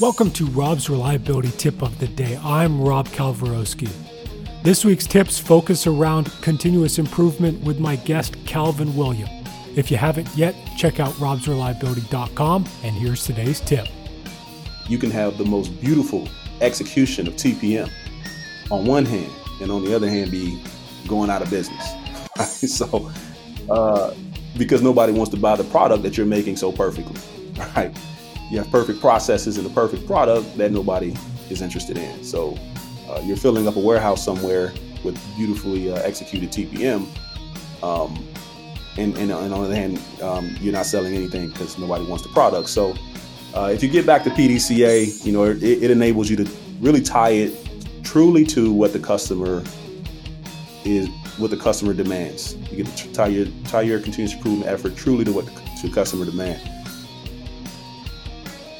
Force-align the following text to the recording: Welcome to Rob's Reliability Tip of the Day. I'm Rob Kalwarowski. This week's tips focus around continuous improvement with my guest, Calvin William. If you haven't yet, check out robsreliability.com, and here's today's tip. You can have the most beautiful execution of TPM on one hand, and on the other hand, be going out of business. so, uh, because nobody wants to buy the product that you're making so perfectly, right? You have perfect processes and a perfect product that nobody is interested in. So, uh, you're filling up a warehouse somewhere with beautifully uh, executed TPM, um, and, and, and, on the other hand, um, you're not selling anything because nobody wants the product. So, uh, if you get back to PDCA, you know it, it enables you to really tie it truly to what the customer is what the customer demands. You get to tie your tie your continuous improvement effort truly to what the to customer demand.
Welcome 0.00 0.30
to 0.34 0.46
Rob's 0.46 0.88
Reliability 0.88 1.50
Tip 1.50 1.82
of 1.82 1.98
the 1.98 2.06
Day. 2.06 2.38
I'm 2.44 2.80
Rob 2.80 3.08
Kalwarowski. 3.08 3.90
This 4.62 4.84
week's 4.84 5.08
tips 5.08 5.40
focus 5.40 5.88
around 5.88 6.30
continuous 6.40 7.00
improvement 7.00 7.60
with 7.64 7.80
my 7.80 7.96
guest, 7.96 8.36
Calvin 8.46 8.94
William. 8.94 9.28
If 9.74 9.90
you 9.90 9.96
haven't 9.96 10.28
yet, 10.36 10.54
check 10.76 11.00
out 11.00 11.14
robsreliability.com, 11.14 12.64
and 12.84 12.94
here's 12.94 13.26
today's 13.26 13.58
tip. 13.58 13.88
You 14.88 14.98
can 14.98 15.10
have 15.10 15.36
the 15.36 15.44
most 15.44 15.80
beautiful 15.80 16.28
execution 16.60 17.26
of 17.26 17.34
TPM 17.34 17.90
on 18.70 18.86
one 18.86 19.04
hand, 19.04 19.32
and 19.60 19.72
on 19.72 19.84
the 19.84 19.96
other 19.96 20.08
hand, 20.08 20.30
be 20.30 20.62
going 21.08 21.28
out 21.28 21.42
of 21.42 21.50
business. 21.50 21.94
so, 22.72 23.10
uh, 23.68 24.14
because 24.56 24.80
nobody 24.80 25.12
wants 25.12 25.32
to 25.32 25.36
buy 25.36 25.56
the 25.56 25.64
product 25.64 26.04
that 26.04 26.16
you're 26.16 26.24
making 26.24 26.56
so 26.56 26.70
perfectly, 26.70 27.20
right? 27.74 27.92
You 28.50 28.58
have 28.58 28.70
perfect 28.70 29.00
processes 29.00 29.58
and 29.58 29.66
a 29.66 29.70
perfect 29.70 30.06
product 30.06 30.56
that 30.56 30.72
nobody 30.72 31.14
is 31.50 31.62
interested 31.62 31.98
in. 31.98 32.24
So, 32.24 32.58
uh, 33.08 33.20
you're 33.24 33.36
filling 33.36 33.66
up 33.66 33.76
a 33.76 33.80
warehouse 33.80 34.24
somewhere 34.24 34.72
with 35.04 35.18
beautifully 35.36 35.92
uh, 35.92 35.96
executed 35.96 36.50
TPM, 36.50 37.06
um, 37.82 38.26
and, 38.96 39.16
and, 39.16 39.30
and, 39.30 39.32
on 39.32 39.48
the 39.48 39.56
other 39.56 39.74
hand, 39.74 40.00
um, 40.22 40.56
you're 40.60 40.72
not 40.72 40.86
selling 40.86 41.14
anything 41.14 41.48
because 41.48 41.78
nobody 41.78 42.04
wants 42.04 42.24
the 42.24 42.30
product. 42.30 42.68
So, 42.68 42.94
uh, 43.54 43.70
if 43.72 43.82
you 43.82 43.88
get 43.88 44.04
back 44.04 44.24
to 44.24 44.30
PDCA, 44.30 45.24
you 45.24 45.32
know 45.32 45.44
it, 45.44 45.62
it 45.62 45.90
enables 45.90 46.28
you 46.28 46.36
to 46.36 46.50
really 46.80 47.00
tie 47.00 47.30
it 47.30 47.52
truly 48.02 48.44
to 48.44 48.72
what 48.72 48.92
the 48.92 48.98
customer 48.98 49.62
is 50.84 51.08
what 51.38 51.50
the 51.50 51.56
customer 51.56 51.94
demands. 51.94 52.56
You 52.70 52.84
get 52.84 52.96
to 52.96 53.12
tie 53.12 53.28
your 53.28 53.46
tie 53.64 53.82
your 53.82 54.00
continuous 54.00 54.34
improvement 54.34 54.70
effort 54.70 54.96
truly 54.96 55.24
to 55.24 55.32
what 55.32 55.46
the 55.46 55.52
to 55.82 55.90
customer 55.90 56.24
demand. 56.24 56.77